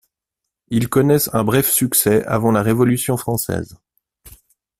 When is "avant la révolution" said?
2.25-3.17